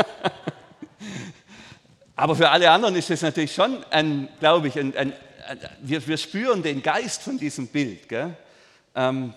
[2.16, 5.12] Aber für alle anderen ist es natürlich schon ein, glaube ich, ein, ein,
[5.46, 8.08] ein, wir, wir, spüren den Geist von diesem Bild.
[8.94, 9.34] Ähm,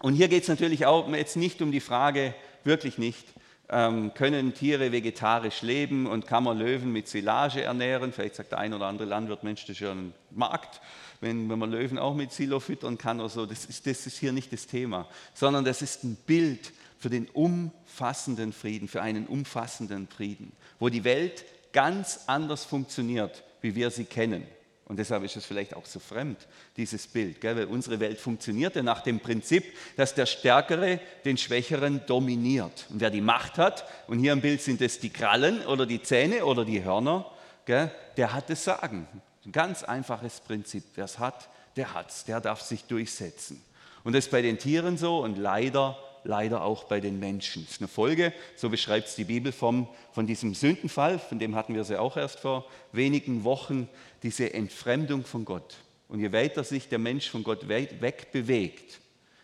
[0.00, 2.34] und hier geht es natürlich auch jetzt nicht um die Frage,
[2.64, 3.24] wirklich nicht,
[3.70, 8.12] ähm, können Tiere vegetarisch leben und kann man Löwen mit Silage ernähren?
[8.12, 10.80] Vielleicht sagt der ein oder andere Landwirt, Mensch, das ist ja ein Markt,
[11.20, 13.46] wenn, wenn man Löwen auch mit Silo füttern kann oder so.
[13.46, 17.26] Das ist, das ist hier nicht das Thema, sondern das ist ein Bild für den
[17.28, 24.04] umfassenden Frieden, für einen umfassenden Frieden, wo die Welt ganz anders funktioniert, wie wir sie
[24.04, 24.46] kennen.
[24.88, 26.48] Und deshalb ist es vielleicht auch so fremd,
[26.78, 27.56] dieses Bild, gell?
[27.56, 29.64] weil unsere Welt funktioniert ja nach dem Prinzip,
[29.96, 32.86] dass der Stärkere den Schwächeren dominiert.
[32.88, 36.02] Und wer die Macht hat, und hier im Bild sind es die Krallen oder die
[36.02, 37.30] Zähne oder die Hörner,
[37.66, 37.90] gell?
[38.16, 39.06] der hat das Sagen.
[39.44, 40.84] Ein ganz einfaches Prinzip.
[40.94, 43.62] Wer es hat, der hat es, der darf sich durchsetzen.
[44.04, 47.64] Und das ist bei den Tieren so und leider leider auch bei den Menschen.
[47.64, 51.54] Das ist eine Folge, so beschreibt es die Bibel vom, von diesem Sündenfall, von dem
[51.54, 53.88] hatten wir sie auch erst vor wenigen Wochen,
[54.22, 55.76] diese Entfremdung von Gott.
[56.08, 59.00] Und je weiter sich der Mensch von Gott wegbewegt,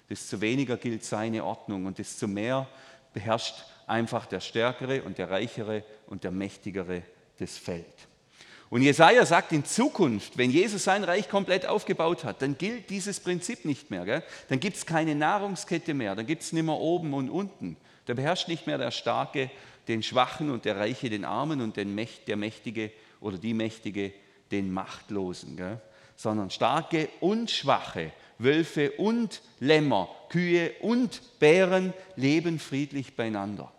[0.08, 2.68] desto weniger gilt seine Ordnung und desto mehr
[3.12, 3.54] beherrscht
[3.87, 7.02] einfach der Stärkere und der Reichere und der Mächtigere
[7.38, 8.08] das Feld.
[8.74, 13.20] Und Jesaja sagt in Zukunft, wenn Jesus sein Reich komplett aufgebaut hat, dann gilt dieses
[13.20, 14.04] Prinzip nicht mehr.
[14.04, 14.24] Gell?
[14.48, 17.76] Dann gibt es keine Nahrungskette mehr, dann gibt es nicht mehr oben und unten.
[18.06, 19.48] Da beherrscht nicht mehr der Starke
[19.87, 24.12] den Schwachen und der Reiche den Armen und der Mächtige oder die Mächtige
[24.50, 25.56] den Machtlosen.
[25.56, 25.80] Gell?
[26.16, 33.70] Sondern Starke und Schwache, Wölfe und Lämmer, Kühe und Bären leben friedlich beieinander.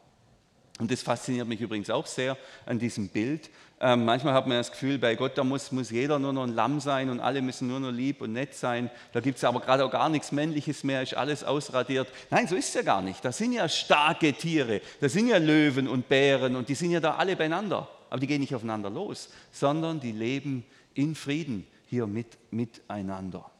[0.80, 3.50] Und das fasziniert mich übrigens auch sehr an diesem Bild,
[3.82, 6.56] ähm, manchmal hat man das Gefühl, bei Gott, da muss, muss jeder nur noch ein
[6.56, 8.90] Lamm sein und alle müssen nur noch lieb und nett sein.
[9.12, 12.08] Da gibt es aber gerade auch gar nichts Männliches mehr, ist alles ausradiert.
[12.30, 13.24] Nein, so ist es ja gar nicht.
[13.26, 17.02] Das sind ja starke Tiere, das sind ja Löwen und Bären und die sind ja
[17.02, 17.88] da alle beieinander.
[18.10, 23.52] Aber die gehen nicht aufeinander los, sondern die leben in Frieden hier mit, miteinander.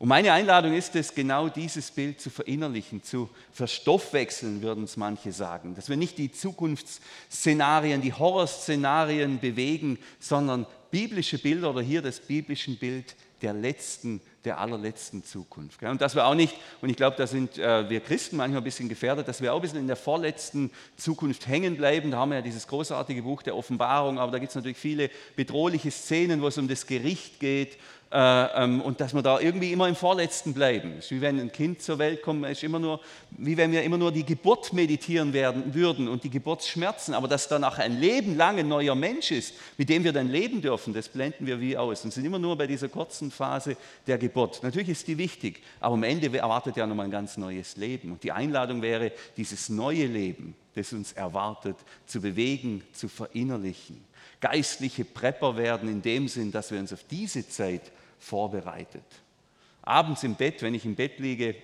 [0.00, 5.30] Und meine Einladung ist es, genau dieses Bild zu verinnerlichen, zu verstoffwechseln, würden es manche
[5.30, 5.74] sagen.
[5.74, 12.70] Dass wir nicht die Zukunftsszenarien, die Horrorszenarien bewegen, sondern biblische Bilder oder hier das biblische
[12.76, 15.82] Bild der letzten, der allerletzten Zukunft.
[15.82, 18.64] Und dass wir auch nicht, und ich glaube, da sind äh, wir Christen manchmal ein
[18.64, 22.10] bisschen gefährdet, dass wir auch ein bisschen in der vorletzten Zukunft hängen bleiben.
[22.10, 25.10] Da haben wir ja dieses großartige Buch der Offenbarung, aber da gibt es natürlich viele
[25.36, 27.76] bedrohliche Szenen, wo es um das Gericht geht
[28.12, 30.94] äh, ähm, und dass wir da irgendwie immer im Vorletzten bleiben.
[30.98, 33.70] Es ist wie wenn ein Kind zur Welt kommt, es ist immer nur, wie wenn
[33.70, 38.00] wir immer nur die Geburt meditieren werden, würden und die Geburtsschmerzen, aber dass danach ein
[38.00, 41.60] Leben lang ein neuer Mensch ist, mit dem wir dann leben dürfen, das blenden wir
[41.60, 43.76] wie aus und sind immer nur bei dieser kurzen Phase
[44.08, 44.60] der Geburt.
[44.64, 48.10] Natürlich ist die wichtig, aber am Ende erwartet ja nochmal ein ganz neues Leben.
[48.10, 54.09] Und die Einladung wäre, dieses neue Leben, das uns erwartet, zu bewegen, zu verinnerlichen
[54.40, 59.04] geistliche Prepper werden in dem Sinn, dass wir uns auf diese Zeit vorbereitet.
[59.82, 61.54] Abends im Bett, wenn ich im Bett liege,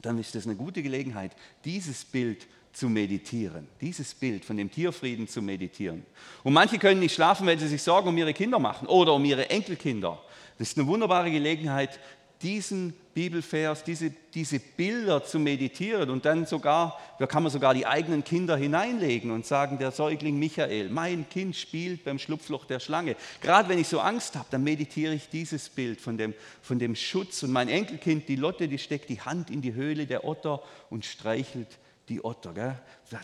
[0.00, 1.32] dann ist das eine gute Gelegenheit,
[1.64, 3.66] dieses Bild zu meditieren.
[3.80, 6.04] Dieses Bild von dem Tierfrieden zu meditieren.
[6.44, 9.24] Und manche können nicht schlafen, wenn sie sich Sorgen um ihre Kinder machen oder um
[9.24, 10.22] ihre Enkelkinder.
[10.58, 11.98] Das ist eine wunderbare Gelegenheit,
[12.42, 17.86] diesen Bibelvers, diese, diese Bilder zu meditieren und dann sogar, da kann man sogar die
[17.86, 23.16] eigenen Kinder hineinlegen und sagen, der Säugling Michael, mein Kind spielt beim Schlupfloch der Schlange.
[23.40, 26.94] Gerade wenn ich so Angst habe, dann meditiere ich dieses Bild von dem, von dem
[26.94, 30.62] Schutz und mein Enkelkind, die Lotte, die steckt die Hand in die Höhle der Otter
[30.88, 32.52] und streichelt die Otter.
[32.52, 32.76] Gell?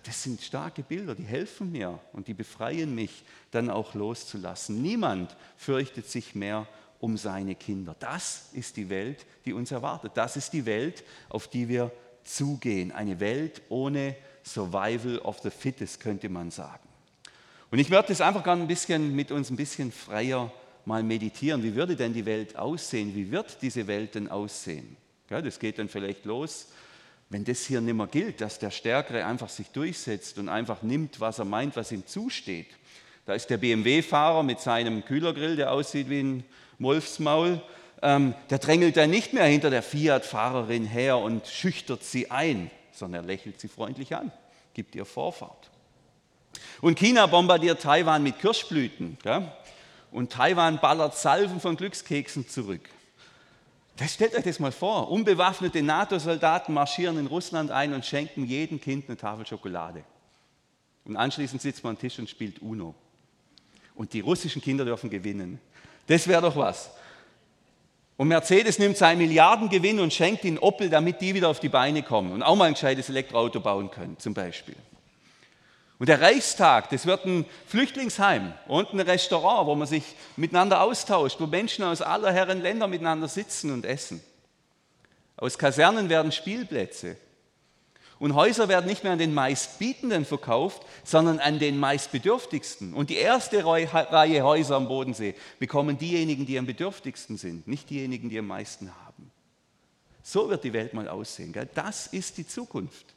[0.05, 4.81] Das sind starke Bilder, die helfen mir und die befreien mich dann auch loszulassen.
[4.81, 6.67] Niemand fürchtet sich mehr
[7.01, 7.95] um seine Kinder.
[7.99, 10.13] Das ist die Welt, die uns erwartet.
[10.15, 11.91] Das ist die Welt, auf die wir
[12.25, 12.93] zugehen.
[12.93, 16.87] Eine Welt ohne Survival of the Fittest, könnte man sagen.
[17.71, 20.53] Und ich werde das einfach gerne ein bisschen mit uns ein bisschen freier
[20.85, 21.63] mal meditieren.
[21.63, 23.15] Wie würde denn die Welt aussehen?
[23.15, 24.97] Wie wird diese Welt denn aussehen?
[25.29, 26.69] Ja, das geht dann vielleicht los,
[27.29, 31.19] wenn das hier nicht mehr gilt, dass der Stärkere einfach sich durchsetzt und einfach nimmt,
[31.19, 32.69] was er meint, was ihm zusteht.
[33.27, 36.45] Da ist der BMW-Fahrer mit seinem Kühlergrill, der aussieht wie ein
[36.79, 37.61] Wolfsmaul,
[38.03, 43.25] ähm, der drängelt dann nicht mehr hinter der Fiat-Fahrerin her und schüchtert sie ein, sondern
[43.25, 44.31] er lächelt sie freundlich an,
[44.75, 45.71] gibt ihr Vorfahrt.
[46.81, 49.19] Und China bombardiert Taiwan mit Kirschblüten.
[49.23, 49.51] Gell?
[50.13, 52.89] Und Taiwan ballert Salven von Glückskeksen zurück.
[53.97, 55.11] Das stellt euch das mal vor.
[55.11, 60.05] Unbewaffnete NATO-Soldaten marschieren in Russland ein und schenken jedem Kind eine Tafel Schokolade.
[61.05, 62.95] Und anschließend sitzt man am Tisch und spielt Uno.
[63.97, 65.59] Und die russischen Kinder dürfen gewinnen.
[66.07, 66.91] Das wäre doch was.
[68.17, 72.03] Und Mercedes nimmt seinen Milliardengewinn und schenkt ihn Opel, damit die wieder auf die Beine
[72.03, 74.77] kommen und auch mal ein gescheites Elektroauto bauen können, zum Beispiel.
[75.99, 80.05] Und der Reichstag, das wird ein Flüchtlingsheim und ein Restaurant, wo man sich
[80.37, 84.23] miteinander austauscht, wo Menschen aus aller Herren Länder miteinander sitzen und essen.
[85.37, 87.17] Aus Kasernen werden Spielplätze.
[88.19, 92.95] Und Häuser werden nicht mehr an den meistbietenden verkauft, sondern an den meistbedürftigsten.
[92.95, 98.31] Und die erste Reihe Häuser am Bodensee bekommen diejenigen, die am bedürftigsten sind, nicht diejenigen,
[98.31, 99.31] die am meisten haben.
[100.23, 101.53] So wird die Welt mal aussehen.
[101.53, 101.69] Gell?
[101.75, 103.15] Das ist die Zukunft.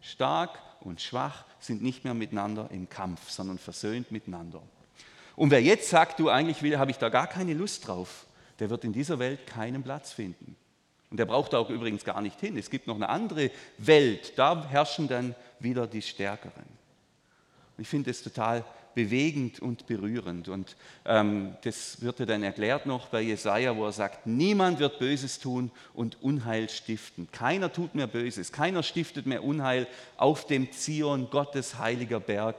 [0.00, 4.62] Stark und schwach sind nicht mehr miteinander im Kampf, sondern versöhnt miteinander.
[5.36, 8.26] Und wer jetzt sagt, du eigentlich will, habe ich da gar keine Lust drauf,
[8.58, 10.56] der wird in dieser Welt keinen Platz finden.
[11.10, 12.56] Und der braucht auch übrigens gar nicht hin.
[12.56, 16.64] Es gibt noch eine andere Welt, da herrschen dann wieder die Stärkeren.
[17.76, 20.48] Und ich finde es total bewegend und berührend.
[20.48, 24.98] Und ähm, das wird ja dann erklärt noch bei Jesaja, wo er sagt: Niemand wird
[24.98, 27.28] Böses tun und Unheil stiften.
[27.32, 32.56] Keiner tut mehr Böses, keiner stiftet mehr Unheil auf dem Zion, Gottes heiliger Berg.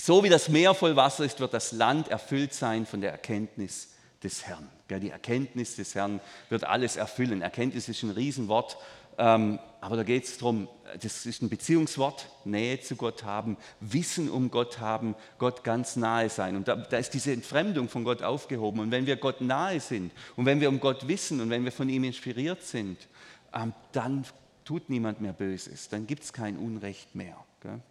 [0.00, 3.94] So wie das Meer voll Wasser ist, wird das Land erfüllt sein von der Erkenntnis
[4.22, 4.68] des Herrn.
[4.88, 7.42] Die Erkenntnis des Herrn wird alles erfüllen.
[7.42, 8.78] Erkenntnis ist ein Riesenwort,
[9.18, 10.68] ähm, aber da geht es darum,
[11.00, 16.30] das ist ein Beziehungswort, Nähe zu Gott haben, Wissen um Gott haben, Gott ganz nahe
[16.30, 16.56] sein.
[16.56, 18.80] Und da, da ist diese Entfremdung von Gott aufgehoben.
[18.80, 21.72] Und wenn wir Gott nahe sind und wenn wir um Gott wissen und wenn wir
[21.72, 23.08] von ihm inspiriert sind,
[23.52, 24.24] ähm, dann
[24.64, 27.36] tut niemand mehr Böses, dann gibt es kein Unrecht mehr.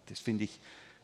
[0.07, 0.59] Das finde ich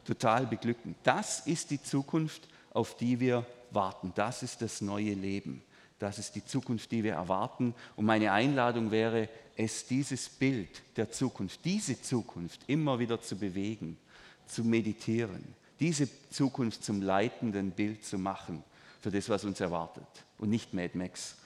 [0.06, 0.96] total beglückend.
[1.04, 4.14] Das ist die Zukunft, auf die wir warten.
[4.16, 5.64] Das ist das neue Leben.
[6.04, 7.74] Das ist die Zukunft, die wir erwarten.
[7.96, 13.98] Und meine Einladung wäre, es dieses Bild der Zukunft, diese Zukunft immer wieder zu bewegen,
[14.46, 18.66] zu meditieren, diese Zukunft zum leitenden Bild zu machen
[19.00, 20.04] für das, was uns erwartet.
[20.40, 21.38] Und nicht Mad Max,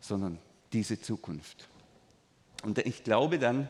[0.00, 0.38] sondern
[0.72, 1.68] diese Zukunft.
[2.62, 3.68] Und ich glaube, dann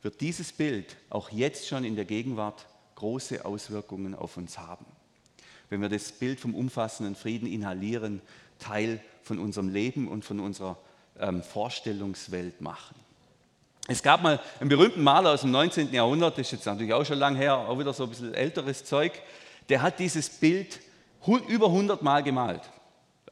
[0.00, 4.86] wird dieses Bild auch jetzt schon in der Gegenwart große Auswirkungen auf uns haben
[5.72, 8.20] wenn wir das Bild vom umfassenden Frieden inhalieren,
[8.58, 10.76] Teil von unserem Leben und von unserer
[11.18, 12.94] ähm, Vorstellungswelt machen.
[13.88, 15.94] Es gab mal einen berühmten Maler aus dem 19.
[15.94, 18.84] Jahrhundert, das ist jetzt natürlich auch schon lang her, auch wieder so ein bisschen älteres
[18.84, 19.12] Zeug,
[19.70, 20.78] der hat dieses Bild
[21.48, 22.60] über 100 Mal gemalt.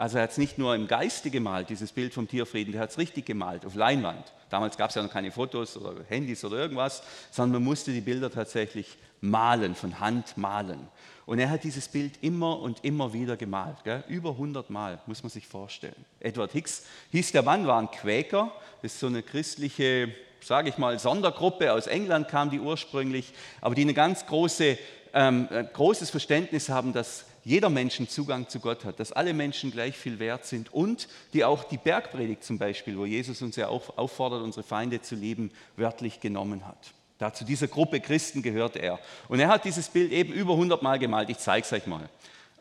[0.00, 2.88] Also er hat es nicht nur im Geiste gemalt, dieses Bild vom Tierfrieden, der hat
[2.88, 4.32] es richtig gemalt, auf Leinwand.
[4.48, 8.00] Damals gab es ja noch keine Fotos oder Handys oder irgendwas, sondern man musste die
[8.00, 10.88] Bilder tatsächlich malen, von Hand malen.
[11.26, 14.02] Und er hat dieses Bild immer und immer wieder gemalt, gell?
[14.08, 16.06] über 100 Mal, muss man sich vorstellen.
[16.18, 20.78] Edward Hicks hieß der Mann, war ein Quäker, das ist so eine christliche, sage ich
[20.78, 24.78] mal, Sondergruppe, aus England kam die ursprünglich, aber die ein ganz große,
[25.12, 29.96] ähm, großes Verständnis haben, dass jeder Mensch Zugang zu Gott hat, dass alle Menschen gleich
[29.96, 34.42] viel wert sind und die auch die Bergpredigt zum Beispiel, wo Jesus uns ja auffordert,
[34.42, 36.92] unsere Feinde zu lieben, wörtlich genommen hat.
[37.18, 38.98] Da zu dieser Gruppe Christen gehört er.
[39.28, 41.28] Und er hat dieses Bild eben über 100 Mal gemalt.
[41.28, 42.08] Ich zeige es euch mal.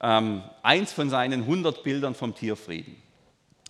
[0.01, 2.95] Ähm, eins von seinen 100 Bildern vom Tierfrieden.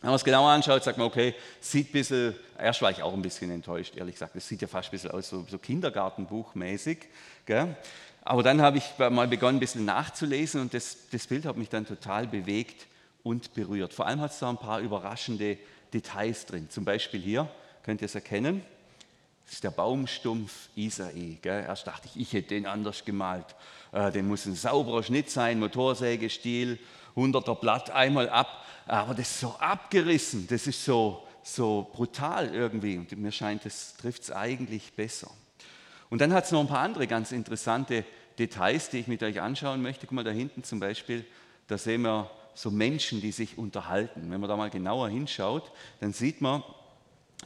[0.02, 3.13] Wenn man es genauer anschaut, sagt man, okay, sieht ein bisschen, erst war ich auch
[3.13, 7.00] ein bisschen enttäuscht, ehrlich gesagt, das sieht ja fast ein bisschen aus, so, so Kindergartenbuchmäßig.
[7.45, 7.76] Gell?
[8.21, 11.69] Aber dann habe ich mal begonnen, ein bisschen nachzulesen und das, das Bild hat mich
[11.69, 12.88] dann total bewegt
[13.23, 13.93] und berührt.
[13.93, 15.58] Vor allem hat es da ein paar überraschende
[15.93, 16.69] Details drin.
[16.69, 17.49] Zum Beispiel hier,
[17.84, 18.63] könnt ihr es erkennen,
[19.45, 21.39] das ist der Baumstumpf Isai.
[21.41, 21.63] Gell?
[21.67, 23.47] Erst dachte ich, ich hätte den anders gemalt.
[23.91, 26.77] Äh, den muss ein sauberer Schnitt sein, Motorsägestiel,
[27.15, 28.63] 100er Blatt einmal ab.
[28.86, 32.97] Aber das ist so abgerissen, das ist so, so brutal irgendwie.
[32.97, 35.32] Und mir scheint, das trifft es eigentlich besser.
[36.10, 38.04] Und dann hat es noch ein paar andere ganz interessante
[38.38, 40.08] Details, die ich mit euch anschauen möchte.
[40.08, 41.26] Guck mal, da hinten zum Beispiel,
[41.67, 44.32] da sehen wir so Menschen, die sich unterhalten.
[44.32, 46.63] Wenn man da mal genauer hinschaut, dann sieht man,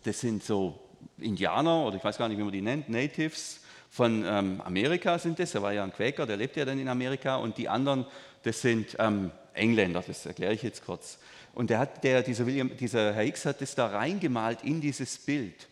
[0.04, 0.80] das sind so
[1.18, 5.38] Indianer oder ich weiß gar nicht, wie man die nennt, Natives von ähm, Amerika sind
[5.38, 5.54] das.
[5.54, 7.36] Er war ja ein Quäker, der lebt ja dann in Amerika.
[7.36, 8.08] Und die anderen,
[8.42, 11.20] das sind ähm, Engländer, das erkläre ich jetzt kurz.
[11.54, 15.20] Und der hat, der, dieser, William, dieser Herr X hat das da reingemalt in dieses
[15.20, 15.68] Bild.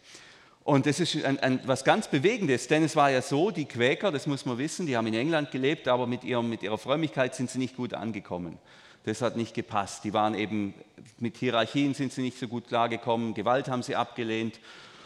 [0.63, 4.11] Und das ist ein, ein, was ganz Bewegendes, denn es war ja so, die Quäker,
[4.11, 7.33] das muss man wissen, die haben in England gelebt, aber mit, ihrem, mit ihrer Frömmigkeit
[7.33, 8.59] sind sie nicht gut angekommen.
[9.03, 10.03] Das hat nicht gepasst.
[10.03, 10.75] Die waren eben,
[11.17, 14.59] mit Hierarchien sind sie nicht so gut klargekommen, Gewalt haben sie abgelehnt.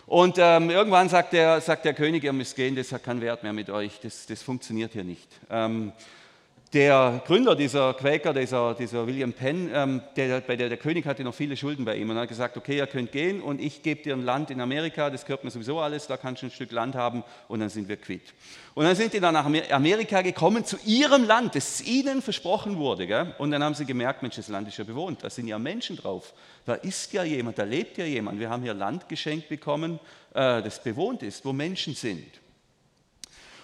[0.05, 3.41] Und ähm, irgendwann sagt der, sagt der König, ihr müsst gehen, das hat keinen Wert
[3.41, 5.29] mehr mit euch, das, das funktioniert hier nicht.
[5.49, 5.93] Ähm,
[6.73, 11.33] der Gründer dieser Quäker, dieser, dieser William Penn, ähm, der, der, der König hatte noch
[11.33, 14.13] viele Schulden bei ihm und hat gesagt, okay, ihr könnt gehen und ich gebe dir
[14.13, 16.95] ein Land in Amerika, das gehört mir sowieso alles, da kannst du ein Stück Land
[16.95, 18.33] haben und dann sind wir quitt.
[18.73, 23.07] Und dann sind die dann nach Amerika gekommen, zu ihrem Land, das ihnen versprochen wurde.
[23.07, 23.33] Gell?
[23.37, 25.95] Und dann haben sie gemerkt, Mensch, das Land ist ja bewohnt, da sind ja Menschen
[25.95, 26.33] drauf,
[26.65, 28.39] da ist ja jemand, da lebt ja jemand.
[28.39, 29.99] Wir haben hier Land geschenkt bekommen,
[30.33, 32.25] äh, das bewohnt ist, wo Menschen sind.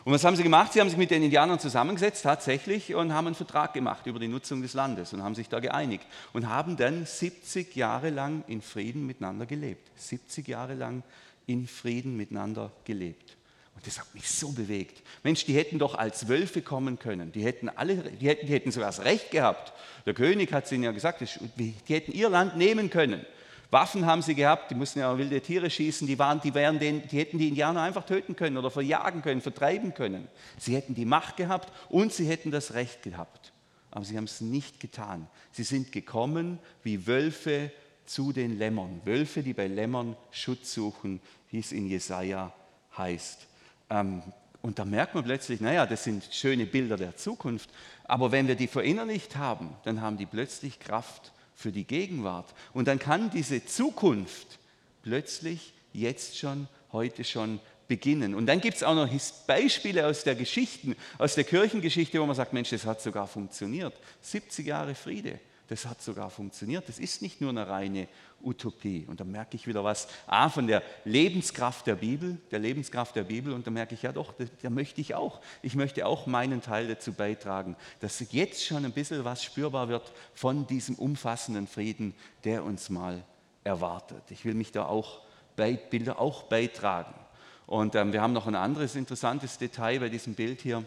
[0.04, 0.74] Und was haben sie gemacht?
[0.74, 4.28] Sie haben sich mit den Indianern zusammengesetzt, tatsächlich, und haben einen Vertrag gemacht über die
[4.28, 8.62] Nutzung des Landes und haben sich da geeinigt und haben dann 70 Jahre lang in
[8.62, 9.92] Frieden miteinander gelebt.
[9.96, 11.04] 70 Jahre lang
[11.46, 13.38] in Frieden miteinander gelebt.
[13.76, 15.04] Und das hat mich so bewegt.
[15.24, 17.32] Mensch, die hätten doch als Wölfe kommen können.
[17.32, 19.72] Die hätten, alle, die hätten, die hätten sogar das Recht gehabt.
[20.08, 21.24] Der König hat es ihnen ja gesagt,
[21.58, 23.24] die hätten ihr Land nehmen können.
[23.72, 27.08] Waffen haben sie gehabt, die mussten ja wilde Tiere schießen, die, waren, die, wären den,
[27.08, 30.28] die hätten die Indianer einfach töten können oder verjagen können, vertreiben können.
[30.58, 33.54] Sie hätten die Macht gehabt und sie hätten das Recht gehabt.
[33.90, 35.28] Aber sie haben es nicht getan.
[35.52, 37.72] Sie sind gekommen wie Wölfe
[38.06, 39.02] zu den Lämmern.
[39.06, 42.54] Wölfe, die bei Lämmern Schutz suchen, wie es in Jesaja
[42.98, 43.48] heißt.
[43.90, 44.22] Ähm,
[44.62, 47.70] und da merkt man plötzlich, naja, das sind schöne Bilder der Zukunft.
[48.04, 52.54] Aber wenn wir die verinnerlicht haben, dann haben die plötzlich Kraft für die Gegenwart.
[52.74, 54.60] Und dann kann diese Zukunft
[55.04, 58.36] plötzlich jetzt schon, heute schon beginnen.
[58.36, 59.10] Und dann gibt es auch noch
[59.48, 63.94] Beispiele aus der Geschichte, aus der Kirchengeschichte, wo man sagt, Mensch, das hat sogar funktioniert.
[64.22, 66.88] 70 Jahre Friede, das hat sogar funktioniert.
[66.88, 68.08] Das ist nicht nur eine reine
[68.44, 69.06] Utopie.
[69.08, 73.24] Und da merke ich wieder was, A, von der Lebenskraft der Bibel, der Lebenskraft der
[73.24, 73.54] Bibel.
[73.54, 75.42] Und da merke ich, ja doch, da möchte ich auch.
[75.62, 80.12] Ich möchte auch meinen Teil dazu beitragen, dass jetzt schon ein bisschen was spürbar wird
[80.34, 83.24] von diesem umfassenden Frieden, der uns mal
[83.64, 84.24] erwartet.
[84.30, 85.22] Ich will mich da auch,
[85.56, 87.14] bei, Bilder auch beitragen.
[87.68, 90.84] Und ähm, wir haben noch ein anderes interessantes Detail bei diesem Bild hier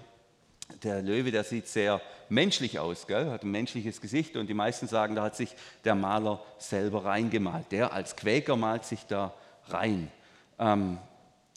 [0.82, 3.30] der Löwe, der sieht sehr menschlich aus, gell?
[3.30, 7.70] hat ein menschliches Gesicht und die meisten sagen, da hat sich der Maler selber reingemalt.
[7.70, 9.34] Der als Quäker malt sich da
[9.68, 10.10] rein.
[10.58, 10.98] Ähm,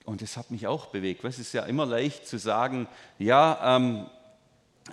[0.06, 1.24] und das hat mich auch bewegt.
[1.24, 2.88] Es ist ja immer leicht zu sagen,
[3.20, 4.06] ja, ähm,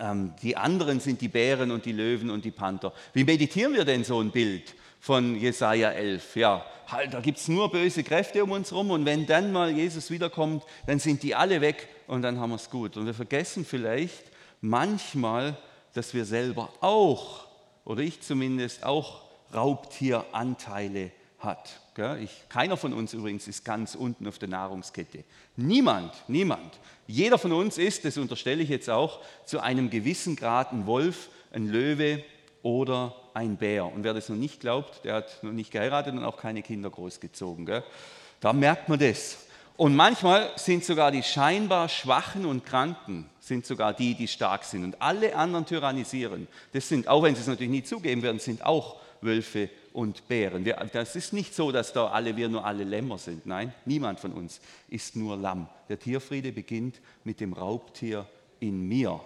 [0.01, 2.93] ähm, die anderen sind die Bären und die Löwen und die Panther.
[3.13, 6.35] Wie meditieren wir denn so ein Bild von Jesaja 11?
[6.37, 9.71] Ja, halt, da gibt es nur böse Kräfte um uns herum und wenn dann mal
[9.71, 12.97] Jesus wiederkommt, dann sind die alle weg und dann haben wir es gut.
[12.97, 14.25] Und wir vergessen vielleicht
[14.63, 15.59] manchmal,
[15.93, 17.47] dass wir selber auch,
[17.85, 19.21] oder ich zumindest, auch
[19.53, 21.81] Raubtieranteile hat.
[22.23, 25.25] Ich, keiner von uns übrigens ist ganz unten auf der Nahrungskette.
[25.57, 26.81] Niemand, niemand.
[27.07, 31.29] Jeder von uns ist, das unterstelle ich jetzt auch, zu einem gewissen Grad ein Wolf,
[31.53, 32.25] ein Löwe
[32.65, 33.85] oder ein Bär.
[33.85, 36.91] Und wer das noch nicht glaubt, der hat noch nicht geheiratet und auch keine Kinder
[36.91, 37.67] großgezogen.
[37.67, 37.85] Gell?
[38.41, 39.47] Da merkt man das.
[39.77, 44.83] Und manchmal sind sogar die scheinbar Schwachen und Kranken, sind sogar die, die stark sind.
[44.85, 46.49] Und alle anderen tyrannisieren.
[46.73, 50.65] Das sind, auch wenn sie es natürlich nie zugeben werden, sind auch Wölfe und Bären.
[50.93, 53.45] Das ist nicht so, dass da alle wir nur alle Lämmer sind.
[53.47, 55.69] Nein, niemand von uns ist nur Lamm.
[55.89, 58.27] Der Tierfriede beginnt mit dem Raubtier
[58.61, 59.21] in mir.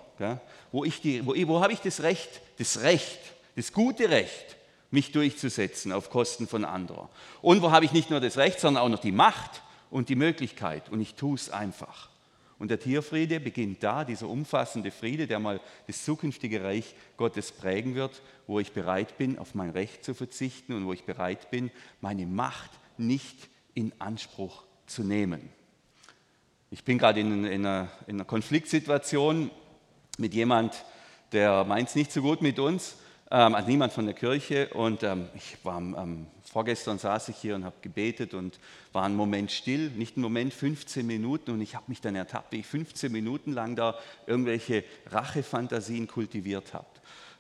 [0.73, 3.21] Wo, ich die, wo, wo habe ich das Recht, das Recht,
[3.59, 4.57] das gute Recht,
[4.91, 7.09] mich durchzusetzen auf Kosten von anderen?
[7.43, 10.17] Und wo habe ich nicht nur das Recht, sondern auch noch die Macht, und die
[10.17, 12.11] Möglichkeit und ich tue es einfach.
[12.59, 17.95] Und der Tierfriede beginnt da, dieser umfassende Friede, der mal das zukünftige Reich Gottes prägen
[17.95, 21.71] wird, wo ich bereit bin, auf mein Recht zu verzichten und wo ich bereit bin,
[22.01, 25.51] meine Macht nicht in Anspruch zu nehmen.
[26.71, 29.51] Ich bin gerade in, in, einer, in einer Konfliktsituation
[30.19, 30.85] mit jemand,
[31.31, 32.97] der meint es nicht so gut mit uns,
[33.31, 34.69] ähm, also niemand von der Kirche.
[34.75, 38.59] Und ähm, ich war ähm, vorgestern saß ich hier und habe gebetet und
[38.93, 41.51] war einen Moment still, nicht einen Moment, 15 Minuten.
[41.51, 46.73] Und ich habe mich dann ertappt, wie ich 15 Minuten lang da irgendwelche Rachefantasien kultiviert
[46.75, 46.87] habe.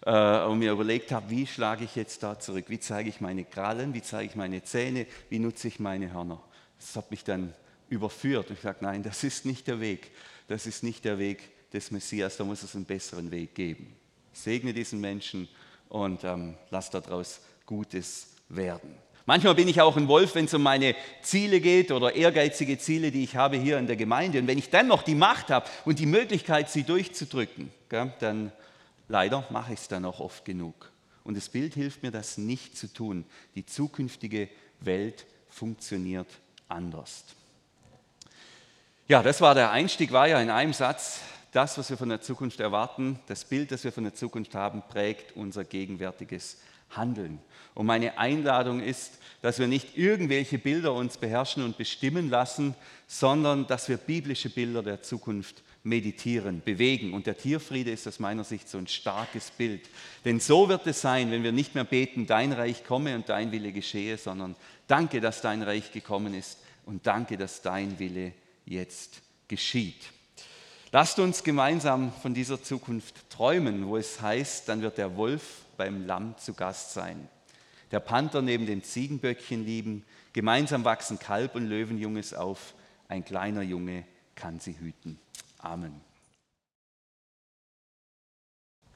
[0.04, 2.66] Äh, und mir überlegt habe, wie schlage ich jetzt da zurück?
[2.68, 3.94] Wie zeige ich meine Krallen?
[3.94, 5.06] Wie zeige ich meine Zähne?
[5.30, 6.42] Wie nutze ich meine Hörner?
[6.78, 7.54] Das hat mich dann
[7.88, 8.50] überführt.
[8.50, 10.10] Ich sage, nein, das ist nicht der Weg.
[10.46, 12.36] Das ist nicht der Weg des Messias.
[12.36, 13.96] Da muss es einen besseren Weg geben.
[14.32, 15.48] segne diesen Menschen
[15.88, 18.94] und ähm, lass daraus Gutes werden.
[19.26, 23.10] Manchmal bin ich auch ein Wolf, wenn es um meine Ziele geht oder ehrgeizige Ziele,
[23.10, 24.38] die ich habe hier in der Gemeinde.
[24.38, 28.52] Und wenn ich dann noch die Macht habe und die Möglichkeit, sie durchzudrücken, gell, dann
[29.06, 30.90] leider mache ich es dann auch oft genug.
[31.24, 33.26] Und das Bild hilft mir, das nicht zu tun.
[33.54, 34.48] Die zukünftige
[34.80, 36.28] Welt funktioniert
[36.68, 37.24] anders.
[39.08, 41.20] Ja, das war der Einstieg, war ja in einem Satz,
[41.52, 44.82] das, was wir von der Zukunft erwarten, das Bild, das wir von der Zukunft haben,
[44.88, 46.58] prägt unser gegenwärtiges
[46.90, 47.38] Handeln.
[47.74, 52.74] Und meine Einladung ist, dass wir nicht irgendwelche Bilder uns beherrschen und bestimmen lassen,
[53.06, 57.14] sondern dass wir biblische Bilder der Zukunft meditieren, bewegen.
[57.14, 59.88] Und der Tierfriede ist aus meiner Sicht so ein starkes Bild.
[60.24, 63.52] Denn so wird es sein, wenn wir nicht mehr beten, dein Reich komme und dein
[63.52, 68.32] Wille geschehe, sondern danke, dass dein Reich gekommen ist und danke, dass dein Wille
[68.66, 70.10] jetzt geschieht.
[70.90, 76.06] Lasst uns gemeinsam von dieser Zukunft träumen, wo es heißt, dann wird der Wolf beim
[76.06, 77.28] Lamm zu Gast sein,
[77.90, 82.74] der Panther neben dem Ziegenböckchen lieben, gemeinsam wachsen Kalb und Löwenjunges auf,
[83.06, 85.18] ein kleiner Junge kann sie hüten.
[85.58, 86.07] Amen.